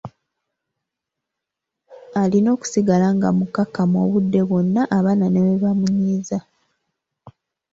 [2.21, 6.39] Alina okusigala nga mukakkamu obudde bwonna abaana ne bwe bamunyiiza.